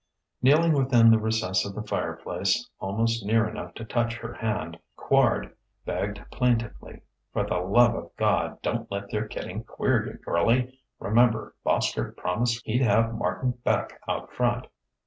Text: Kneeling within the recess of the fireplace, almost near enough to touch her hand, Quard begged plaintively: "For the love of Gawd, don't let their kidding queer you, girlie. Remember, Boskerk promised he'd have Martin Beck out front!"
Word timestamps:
Kneeling 0.41 0.73
within 0.73 1.11
the 1.11 1.19
recess 1.19 1.63
of 1.63 1.75
the 1.75 1.83
fireplace, 1.83 2.67
almost 2.79 3.23
near 3.23 3.47
enough 3.47 3.75
to 3.75 3.85
touch 3.85 4.15
her 4.17 4.33
hand, 4.33 4.79
Quard 4.97 5.51
begged 5.85 6.19
plaintively: 6.31 7.01
"For 7.33 7.45
the 7.45 7.57
love 7.59 7.93
of 7.93 8.15
Gawd, 8.17 8.63
don't 8.63 8.89
let 8.89 9.11
their 9.11 9.27
kidding 9.27 9.63
queer 9.63 10.07
you, 10.07 10.13
girlie. 10.13 10.79
Remember, 10.97 11.53
Boskerk 11.63 12.17
promised 12.17 12.65
he'd 12.65 12.81
have 12.81 13.13
Martin 13.13 13.51
Beck 13.63 14.01
out 14.07 14.33
front!" 14.33 14.65